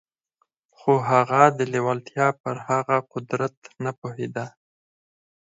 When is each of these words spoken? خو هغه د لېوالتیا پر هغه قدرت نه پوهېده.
خو 0.77 0.91
هغه 1.09 1.41
د 1.57 1.59
لېوالتیا 1.73 2.27
پر 2.41 2.55
هغه 2.67 2.97
قدرت 3.13 3.55
نه 3.83 3.91
پوهېده. 3.99 4.45